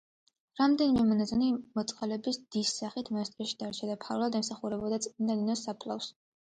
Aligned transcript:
რამდენიმე 0.59 1.03
მონაზონი 1.09 1.49
მოწყალების 1.81 2.41
დის 2.57 2.73
სახით 2.81 3.13
მონასტერში 3.17 3.61
დარჩა 3.63 3.93
და 3.95 4.01
ფარულად 4.09 4.43
ემსახურებოდა 4.43 5.05
წმიდა 5.07 5.43
ნინოს 5.45 5.69
საფლავს. 5.71 6.15